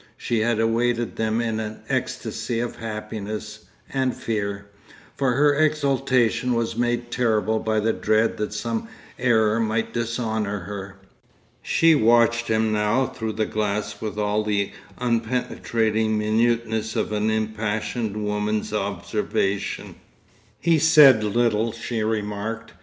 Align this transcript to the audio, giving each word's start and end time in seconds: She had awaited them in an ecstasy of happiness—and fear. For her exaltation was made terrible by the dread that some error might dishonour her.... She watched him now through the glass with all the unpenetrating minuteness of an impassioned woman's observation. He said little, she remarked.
She 0.17 0.39
had 0.39 0.59
awaited 0.59 1.15
them 1.17 1.39
in 1.41 1.59
an 1.59 1.83
ecstasy 1.87 2.59
of 2.59 2.77
happiness—and 2.77 4.15
fear. 4.17 4.65
For 5.15 5.33
her 5.33 5.53
exaltation 5.53 6.55
was 6.55 6.75
made 6.75 7.11
terrible 7.11 7.59
by 7.59 7.79
the 7.81 7.93
dread 7.93 8.37
that 8.37 8.51
some 8.51 8.87
error 9.19 9.59
might 9.59 9.93
dishonour 9.93 10.61
her.... 10.61 10.95
She 11.61 11.93
watched 11.93 12.47
him 12.47 12.71
now 12.71 13.05
through 13.05 13.33
the 13.33 13.45
glass 13.45 14.01
with 14.01 14.17
all 14.17 14.43
the 14.43 14.71
unpenetrating 14.97 16.17
minuteness 16.17 16.95
of 16.95 17.11
an 17.11 17.29
impassioned 17.29 18.17
woman's 18.25 18.73
observation. 18.73 19.97
He 20.59 20.79
said 20.79 21.23
little, 21.23 21.73
she 21.73 22.01
remarked. 22.01 22.73